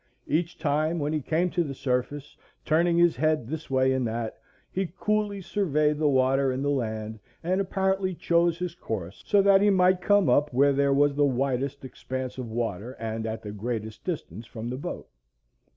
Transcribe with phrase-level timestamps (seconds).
[0.25, 4.39] Each time, when he came to the surface, turning his head this way and that,
[4.71, 9.61] he cooly surveyed the water and the land, and apparently chose his course so that
[9.61, 13.51] he might come up where there was the widest expanse of water and at the
[13.51, 15.07] greatest distance from the boat.